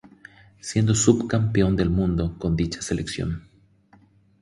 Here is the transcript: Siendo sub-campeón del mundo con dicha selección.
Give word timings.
Siendo 0.61 0.95
sub-campeón 0.95 1.75
del 1.75 1.91
mundo 1.91 2.35
con 2.39 2.55
dicha 2.55 2.81
selección. 2.81 3.47